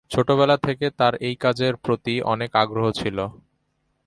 ছোটবেলা 0.09 0.57
থেকে 0.57 0.85
তার 0.89 1.13
এই 1.19 1.35
কাজের 1.35 1.73
প্রতি 1.75 2.15
অনেক 2.23 2.51
আগ্রহ 2.55 2.85
ছিল। 2.91 3.17